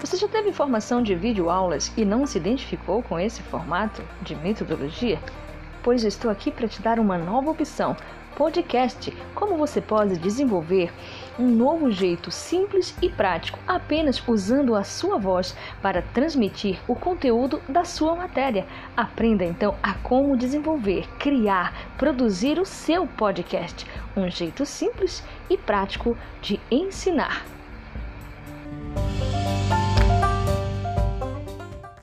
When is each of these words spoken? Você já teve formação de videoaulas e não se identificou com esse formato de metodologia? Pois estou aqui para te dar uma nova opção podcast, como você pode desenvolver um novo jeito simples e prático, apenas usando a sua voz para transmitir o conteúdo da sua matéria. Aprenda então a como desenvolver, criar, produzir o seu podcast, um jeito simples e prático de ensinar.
Você 0.00 0.16
já 0.16 0.28
teve 0.28 0.52
formação 0.52 1.02
de 1.02 1.14
videoaulas 1.14 1.92
e 1.96 2.04
não 2.04 2.24
se 2.24 2.38
identificou 2.38 3.02
com 3.02 3.18
esse 3.18 3.42
formato 3.42 4.02
de 4.22 4.36
metodologia? 4.36 5.18
Pois 5.82 6.04
estou 6.04 6.30
aqui 6.30 6.50
para 6.52 6.68
te 6.68 6.80
dar 6.80 7.00
uma 7.00 7.18
nova 7.18 7.50
opção 7.50 7.96
podcast, 8.38 9.12
como 9.34 9.56
você 9.56 9.80
pode 9.80 10.16
desenvolver 10.16 10.92
um 11.36 11.48
novo 11.48 11.90
jeito 11.90 12.30
simples 12.30 12.96
e 13.02 13.10
prático, 13.10 13.58
apenas 13.66 14.22
usando 14.28 14.76
a 14.76 14.84
sua 14.84 15.18
voz 15.18 15.56
para 15.82 16.00
transmitir 16.00 16.78
o 16.86 16.94
conteúdo 16.94 17.60
da 17.68 17.84
sua 17.84 18.14
matéria. 18.14 18.64
Aprenda 18.96 19.44
então 19.44 19.74
a 19.82 19.94
como 19.94 20.36
desenvolver, 20.36 21.08
criar, 21.18 21.74
produzir 21.98 22.60
o 22.60 22.64
seu 22.64 23.08
podcast, 23.08 23.84
um 24.16 24.30
jeito 24.30 24.64
simples 24.64 25.24
e 25.50 25.58
prático 25.58 26.16
de 26.40 26.60
ensinar. 26.70 27.57